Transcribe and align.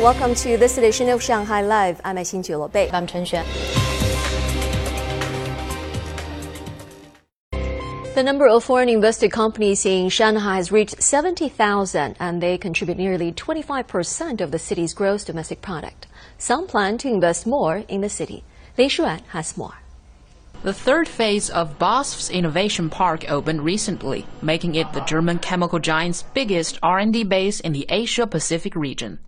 Welcome 0.00 0.34
to 0.36 0.56
this 0.56 0.78
edition 0.78 1.10
of 1.10 1.22
Shanghai 1.22 1.60
Live. 1.60 2.00
I'm 2.02 2.16
Xin 2.16 2.72
Bei. 2.72 2.88
I'm 2.90 3.06
Chen 3.06 3.26
Xuan. 3.26 3.44
The 8.14 8.22
number 8.22 8.48
of 8.48 8.64
foreign 8.64 8.88
invested 8.88 9.30
companies 9.30 9.84
in 9.84 10.08
Shanghai 10.08 10.56
has 10.56 10.72
reached 10.72 11.02
70,000 11.02 12.16
and 12.18 12.42
they 12.42 12.56
contribute 12.56 12.96
nearly 12.96 13.30
25% 13.30 14.40
of 14.40 14.52
the 14.52 14.58
city's 14.58 14.94
gross 14.94 15.22
domestic 15.22 15.60
product. 15.60 16.06
Some 16.38 16.66
plan 16.66 16.96
to 16.96 17.08
invest 17.08 17.46
more 17.46 17.84
in 17.86 18.00
the 18.00 18.08
city. 18.08 18.42
Lei 18.78 18.86
Shuran 18.86 19.20
has 19.32 19.58
more. 19.58 19.74
The 20.62 20.72
third 20.72 21.08
phase 21.08 21.50
of 21.50 21.78
BASF's 21.78 22.30
Innovation 22.30 22.88
Park 22.88 23.30
opened 23.30 23.66
recently, 23.66 24.24
making 24.40 24.76
it 24.76 24.94
the 24.94 25.04
German 25.04 25.40
chemical 25.40 25.78
giant's 25.78 26.22
biggest 26.22 26.78
R&D 26.82 27.24
base 27.24 27.60
in 27.60 27.74
the 27.74 27.84
Asia-Pacific 27.90 28.74
region. 28.74 29.18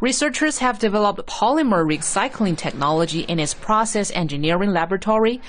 Researchers 0.00 0.58
have 0.58 0.78
developed 0.78 1.26
polymer 1.26 1.84
recycling 1.84 2.56
technology 2.56 3.20
in 3.20 3.38
its 3.38 3.54
process 3.54 4.10
engineering 4.12 4.70
laboratory, 4.70 5.40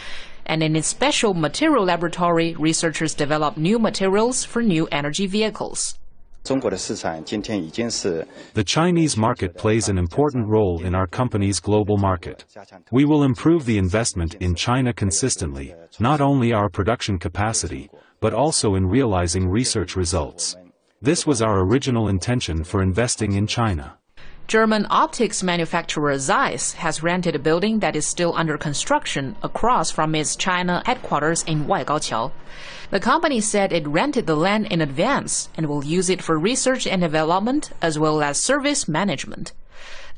and 0.45 0.63
in 0.63 0.75
its 0.75 0.87
special 0.87 1.33
material 1.33 1.85
laboratory, 1.85 2.55
researchers 2.55 3.13
develop 3.13 3.57
new 3.57 3.77
materials 3.77 4.43
for 4.43 4.63
new 4.63 4.87
energy 4.91 5.27
vehicles. 5.27 5.99
The 6.45 8.63
Chinese 8.65 9.17
market 9.17 9.55
plays 9.55 9.89
an 9.89 9.97
important 9.99 10.47
role 10.47 10.83
in 10.83 10.95
our 10.95 11.05
company's 11.05 11.59
global 11.59 11.97
market. 11.97 12.45
We 12.91 13.05
will 13.05 13.23
improve 13.23 13.65
the 13.65 13.77
investment 13.77 14.33
in 14.35 14.55
China 14.55 14.91
consistently, 14.91 15.75
not 15.99 16.21
only 16.21 16.53
our 16.53 16.69
production 16.69 17.19
capacity, 17.19 17.91
but 18.19 18.33
also 18.33 18.73
in 18.73 18.87
realizing 18.87 19.47
research 19.47 19.95
results. 19.95 20.55
This 21.01 21.27
was 21.27 21.41
our 21.41 21.59
original 21.59 22.07
intention 22.07 22.63
for 22.63 22.81
investing 22.81 23.33
in 23.33 23.45
China. 23.45 23.98
German 24.49 24.87
optics 24.89 25.43
manufacturer 25.43 26.17
Zeiss 26.17 26.73
has 26.73 27.03
rented 27.03 27.35
a 27.35 27.37
building 27.37 27.81
that 27.81 27.95
is 27.95 28.07
still 28.07 28.33
under 28.35 28.57
construction 28.57 29.35
across 29.43 29.91
from 29.91 30.15
its 30.15 30.35
China 30.35 30.81
headquarters 30.87 31.43
in 31.43 31.65
Waigaoqiao. 31.65 32.31
The 32.89 32.99
company 32.99 33.41
said 33.41 33.71
it 33.71 33.87
rented 33.87 34.25
the 34.25 34.35
land 34.35 34.65
in 34.71 34.81
advance 34.81 35.49
and 35.55 35.67
will 35.67 35.85
use 35.85 36.09
it 36.09 36.23
for 36.23 36.39
research 36.39 36.87
and 36.87 36.99
development 36.99 37.69
as 37.79 37.99
well 37.99 38.23
as 38.23 38.41
service 38.41 38.87
management. 38.87 39.53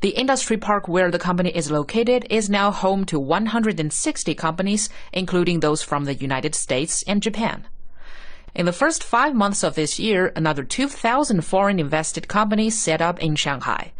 The 0.00 0.16
industry 0.16 0.56
park 0.56 0.88
where 0.88 1.10
the 1.10 1.18
company 1.18 1.50
is 1.50 1.70
located 1.70 2.26
is 2.30 2.48
now 2.48 2.70
home 2.70 3.04
to 3.12 3.20
160 3.20 4.34
companies, 4.34 4.88
including 5.12 5.60
those 5.60 5.82
from 5.82 6.06
the 6.06 6.14
United 6.14 6.54
States 6.54 7.04
and 7.06 7.22
Japan. 7.22 7.66
In 8.54 8.66
the 8.66 8.72
first 8.72 9.02
five 9.02 9.34
months 9.34 9.62
of 9.62 9.76
this 9.76 9.98
year, 9.98 10.30
another 10.36 10.62
2,000 10.62 11.40
foreign 11.40 11.80
invested 11.80 12.28
companies 12.28 12.78
set 12.78 13.00
up 13.00 13.18
in 13.18 13.34
Shanghai. 13.34 13.92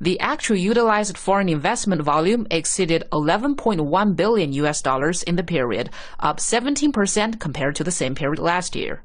The 0.00 0.18
actual 0.18 0.56
utilized 0.56 1.16
foreign 1.16 1.48
investment 1.48 2.02
volume 2.02 2.44
exceeded 2.50 3.04
11.1 3.12 4.16
billion 4.16 4.52
US 4.54 4.82
dollars 4.82 5.22
in 5.22 5.36
the 5.36 5.44
period, 5.44 5.90
up 6.18 6.38
17% 6.38 7.38
compared 7.38 7.76
to 7.76 7.84
the 7.84 7.92
same 7.92 8.16
period 8.16 8.40
last 8.40 8.74
year. 8.74 9.04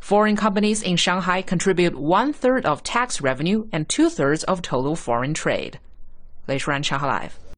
Foreign 0.00 0.34
companies 0.34 0.82
in 0.82 0.96
Shanghai 0.96 1.42
contribute 1.42 1.96
one 1.96 2.32
third 2.32 2.66
of 2.66 2.82
tax 2.82 3.20
revenue 3.20 3.68
and 3.70 3.88
two 3.88 4.10
thirds 4.10 4.42
of 4.44 4.62
total 4.62 4.96
foreign 4.96 5.32
trade. 5.32 5.78
Lei 6.48 6.58
Shuran, 6.58 6.84
Shanghai 6.84 7.06
Live. 7.06 7.49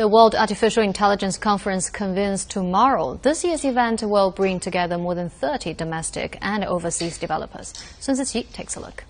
The 0.00 0.08
World 0.08 0.34
Artificial 0.34 0.82
Intelligence 0.82 1.36
Conference 1.36 1.90
convenes 1.90 2.46
tomorrow. 2.46 3.20
This 3.20 3.44
year's 3.44 3.66
event 3.66 4.02
will 4.02 4.30
bring 4.30 4.58
together 4.58 4.96
more 4.96 5.14
than 5.14 5.28
30 5.28 5.74
domestic 5.74 6.38
and 6.40 6.64
overseas 6.64 7.18
developers. 7.18 7.74
Sun 7.98 8.14
Ziqi 8.14 8.50
takes 8.50 8.76
a 8.76 8.80
look. 8.80 9.04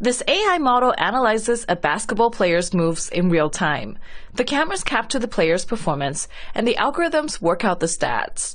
This 0.00 0.22
AI 0.28 0.58
model 0.58 0.94
analyzes 0.98 1.66
a 1.68 1.74
basketball 1.74 2.30
player's 2.30 2.72
moves 2.72 3.08
in 3.08 3.28
real 3.28 3.50
time. 3.50 3.98
The 4.34 4.44
cameras 4.44 4.84
capture 4.84 5.18
the 5.18 5.26
player's 5.26 5.64
performance, 5.64 6.28
and 6.54 6.64
the 6.64 6.76
algorithms 6.76 7.40
work 7.40 7.64
out 7.64 7.80
the 7.80 7.86
stats. 7.86 8.54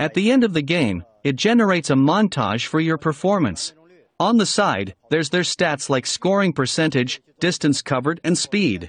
At 0.00 0.14
the 0.14 0.32
end 0.32 0.42
of 0.42 0.54
the 0.54 0.62
game, 0.62 1.04
it 1.22 1.36
generates 1.36 1.90
a 1.90 1.96
montage 1.96 2.64
for 2.64 2.80
your 2.80 2.96
performance. 2.96 3.74
On 4.18 4.38
the 4.38 4.46
side, 4.46 4.94
there's 5.10 5.28
their 5.28 5.42
stats 5.42 5.90
like 5.90 6.06
scoring 6.06 6.54
percentage, 6.54 7.20
distance 7.40 7.82
covered, 7.82 8.22
and 8.24 8.38
speed. 8.38 8.88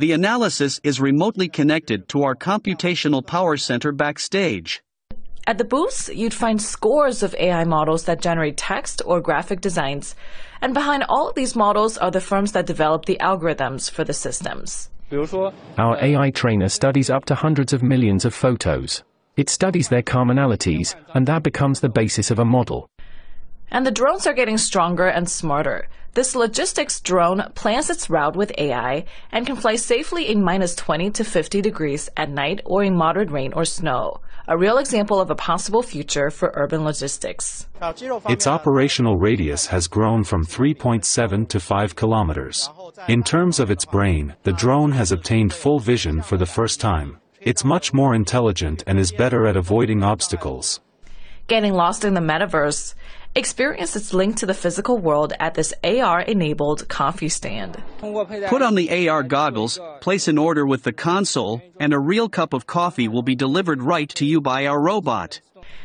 The 0.00 0.12
analysis 0.12 0.80
is 0.82 0.98
remotely 0.98 1.46
connected 1.46 2.08
to 2.08 2.22
our 2.22 2.34
computational 2.34 3.20
power 3.20 3.58
center 3.58 3.92
backstage. 3.92 4.82
At 5.46 5.58
the 5.58 5.64
booths, 5.64 6.08
you'd 6.08 6.32
find 6.32 6.62
scores 6.62 7.22
of 7.22 7.34
AI 7.34 7.64
models 7.64 8.04
that 8.04 8.22
generate 8.22 8.56
text 8.56 9.02
or 9.04 9.20
graphic 9.20 9.60
designs. 9.60 10.14
And 10.62 10.72
behind 10.72 11.04
all 11.10 11.28
of 11.28 11.34
these 11.34 11.54
models 11.54 11.98
are 11.98 12.10
the 12.10 12.22
firms 12.22 12.52
that 12.52 12.64
develop 12.64 13.04
the 13.04 13.18
algorithms 13.20 13.90
for 13.90 14.02
the 14.02 14.14
systems. 14.14 14.88
Our 15.76 15.98
AI 16.02 16.30
trainer 16.30 16.70
studies 16.70 17.10
up 17.10 17.26
to 17.26 17.34
hundreds 17.34 17.74
of 17.74 17.82
millions 17.82 18.24
of 18.24 18.32
photos. 18.32 19.04
It 19.36 19.50
studies 19.50 19.90
their 19.90 20.02
commonalities, 20.02 20.94
and 21.14 21.26
that 21.26 21.42
becomes 21.42 21.80
the 21.80 21.90
basis 21.90 22.30
of 22.30 22.38
a 22.38 22.44
model. 22.46 22.88
And 23.70 23.86
the 23.86 23.90
drones 23.90 24.26
are 24.26 24.34
getting 24.34 24.58
stronger 24.58 25.06
and 25.06 25.28
smarter. 25.28 25.88
This 26.14 26.34
logistics 26.34 27.00
drone 27.00 27.44
plans 27.54 27.88
its 27.88 28.10
route 28.10 28.34
with 28.34 28.52
AI 28.58 29.04
and 29.30 29.46
can 29.46 29.54
fly 29.54 29.76
safely 29.76 30.28
in 30.28 30.42
minus 30.42 30.74
20 30.74 31.10
to 31.10 31.24
50 31.24 31.62
degrees 31.62 32.10
at 32.16 32.28
night 32.30 32.60
or 32.64 32.82
in 32.82 32.96
moderate 32.96 33.30
rain 33.30 33.52
or 33.52 33.64
snow. 33.64 34.20
A 34.48 34.58
real 34.58 34.78
example 34.78 35.20
of 35.20 35.30
a 35.30 35.36
possible 35.36 35.82
future 35.82 36.28
for 36.30 36.50
urban 36.56 36.82
logistics. 36.82 37.68
Its 38.28 38.48
operational 38.48 39.16
radius 39.18 39.66
has 39.68 39.86
grown 39.86 40.24
from 40.24 40.44
3.7 40.44 41.48
to 41.48 41.60
5 41.60 41.94
kilometers. 41.94 42.68
In 43.06 43.22
terms 43.22 43.60
of 43.60 43.70
its 43.70 43.84
brain, 43.84 44.34
the 44.42 44.52
drone 44.52 44.90
has 44.90 45.12
obtained 45.12 45.52
full 45.52 45.78
vision 45.78 46.22
for 46.22 46.36
the 46.36 46.46
first 46.46 46.80
time. 46.80 47.18
It's 47.40 47.64
much 47.64 47.94
more 47.94 48.16
intelligent 48.16 48.82
and 48.88 48.98
is 48.98 49.12
better 49.12 49.46
at 49.46 49.56
avoiding 49.56 50.02
obstacles. 50.02 50.80
Getting 51.50 51.74
lost 51.74 52.04
in 52.04 52.14
the 52.14 52.20
metaverse, 52.20 52.94
Experience 53.34 53.94
its 53.96 54.12
link 54.12 54.36
to 54.36 54.46
the 54.46 54.54
physical 54.54 54.98
world 54.98 55.32
at 55.40 55.54
this 55.54 55.72
AR-enabled 55.82 56.88
coffee 56.88 57.28
stand. 57.28 57.80
Put 58.00 58.62
on 58.62 58.74
the 58.76 59.08
AR 59.08 59.24
goggles, 59.24 59.80
place 60.00 60.26
an 60.26 60.38
order 60.38 60.64
with 60.64 60.82
the 60.84 60.92
console, 60.92 61.60
and 61.80 61.92
a 61.92 61.98
real 61.98 62.28
cup 62.28 62.52
of 62.52 62.66
coffee 62.66 63.06
will 63.06 63.22
be 63.22 63.36
delivered 63.36 63.82
right 63.82 64.08
to 64.10 64.24
you 64.24 64.40
by 64.40 64.66
our 64.66 64.80
robot. 64.80 65.40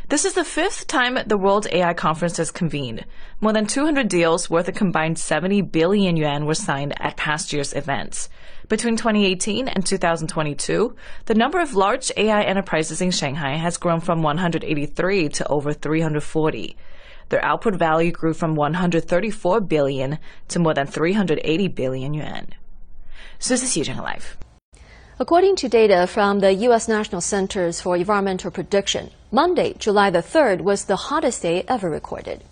This 0.09 0.25
is 0.25 0.33
the 0.33 0.43
fifth 0.43 0.85
time 0.87 1.19
the 1.25 1.37
World 1.37 1.67
AI 1.71 1.93
Conference 1.93 2.37
has 2.37 2.51
convened. 2.51 3.05
More 3.41 3.53
than 3.53 3.65
200 3.67 4.07
deals 4.07 4.49
worth 4.49 4.67
a 4.67 4.71
combined 4.71 5.17
70 5.17 5.61
billion 5.61 6.15
yuan 6.15 6.45
were 6.45 6.55
signed 6.55 6.93
at 6.99 7.17
past 7.17 7.53
year's 7.53 7.73
events. 7.73 8.29
Between 8.67 8.97
2018 8.97 9.67
and 9.67 9.85
2022, 9.85 10.95
the 11.25 11.35
number 11.35 11.59
of 11.59 11.75
large 11.75 12.11
AI 12.17 12.41
enterprises 12.41 12.99
in 12.99 13.11
Shanghai 13.11 13.57
has 13.57 13.77
grown 13.77 13.99
from 13.99 14.23
183 14.23 15.29
to 15.29 15.47
over 15.47 15.71
340. 15.71 16.75
Their 17.29 17.45
output 17.45 17.75
value 17.75 18.11
grew 18.11 18.33
from 18.33 18.55
134 18.55 19.61
billion 19.61 20.17
to 20.47 20.59
more 20.59 20.73
than 20.73 20.87
380 20.87 21.67
billion 21.67 22.13
yuan. 22.15 22.47
This 23.47 23.77
is 23.77 23.87
Live. 23.87 24.37
According 25.19 25.57
to 25.57 25.69
data 25.69 26.07
from 26.07 26.39
the 26.39 26.53
U.S. 26.67 26.87
National 26.87 27.21
Centers 27.21 27.79
for 27.79 27.95
Environmental 27.95 28.49
Prediction, 28.49 29.11
Monday, 29.31 29.75
July 29.77 30.09
the 30.09 30.23
3rd, 30.23 30.61
was 30.61 30.85
the 30.85 30.95
hottest 30.95 31.43
day 31.43 31.63
ever 31.67 31.89
recorded. 31.89 32.43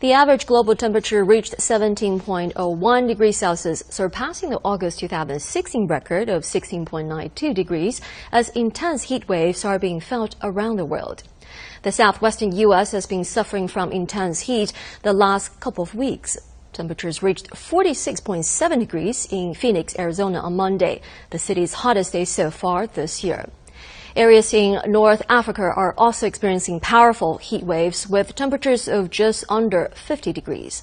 The 0.00 0.12
average 0.12 0.46
global 0.46 0.76
temperature 0.76 1.24
reached 1.24 1.56
17.01 1.58 3.08
degrees 3.08 3.36
Celsius, 3.36 3.82
surpassing 3.90 4.50
the 4.50 4.60
August 4.64 5.00
2016 5.00 5.88
record 5.88 6.28
of 6.28 6.44
16.92 6.44 7.52
degrees, 7.52 8.00
as 8.30 8.50
intense 8.50 9.02
heat 9.02 9.28
waves 9.28 9.64
are 9.64 9.76
being 9.76 9.98
felt 9.98 10.36
around 10.40 10.76
the 10.76 10.84
world. 10.84 11.24
The 11.82 11.90
southwestern 11.90 12.54
U.S. 12.58 12.92
has 12.92 13.06
been 13.06 13.24
suffering 13.24 13.66
from 13.66 13.90
intense 13.90 14.42
heat 14.42 14.72
the 15.02 15.12
last 15.12 15.58
couple 15.58 15.82
of 15.82 15.96
weeks. 15.96 16.38
Temperatures 16.72 17.20
reached 17.20 17.50
46.7 17.50 18.78
degrees 18.78 19.26
in 19.32 19.52
Phoenix, 19.52 19.98
Arizona 19.98 20.38
on 20.38 20.54
Monday, 20.54 21.00
the 21.30 21.40
city's 21.40 21.74
hottest 21.74 22.12
day 22.12 22.24
so 22.24 22.52
far 22.52 22.86
this 22.86 23.24
year. 23.24 23.48
Areas 24.18 24.52
in 24.52 24.80
North 24.84 25.22
Africa 25.28 25.62
are 25.62 25.94
also 25.96 26.26
experiencing 26.26 26.80
powerful 26.80 27.38
heat 27.38 27.62
waves 27.62 28.08
with 28.08 28.34
temperatures 28.34 28.88
of 28.88 29.10
just 29.10 29.44
under 29.48 29.92
50 29.94 30.32
degrees. 30.32 30.82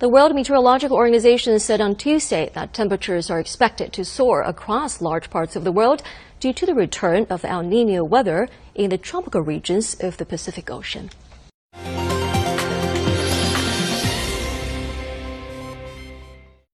The 0.00 0.08
World 0.08 0.34
Meteorological 0.34 0.96
Organization 0.96 1.60
said 1.60 1.80
on 1.80 1.94
Tuesday 1.94 2.50
that 2.54 2.74
temperatures 2.74 3.30
are 3.30 3.38
expected 3.38 3.92
to 3.92 4.04
soar 4.04 4.42
across 4.42 5.00
large 5.00 5.30
parts 5.30 5.54
of 5.54 5.62
the 5.62 5.70
world 5.70 6.02
due 6.40 6.52
to 6.52 6.66
the 6.66 6.74
return 6.74 7.28
of 7.30 7.44
El 7.44 7.62
Nino 7.62 8.02
weather 8.02 8.48
in 8.74 8.90
the 8.90 8.98
tropical 8.98 9.42
regions 9.42 9.94
of 10.00 10.16
the 10.16 10.26
Pacific 10.26 10.68
Ocean. 10.68 11.10